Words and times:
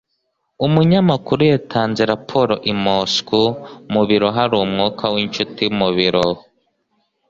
Umunyamakuru 0.65 1.41
yatanze 1.53 2.01
raporo 2.11 2.53
i 2.71 2.73
Moscou. 2.83 3.47
Mu 3.93 4.01
biro 4.07 4.27
hari 4.37 4.53
umwuka 4.65 5.03
winshuti 5.13 5.63
mubiro. 5.79 6.25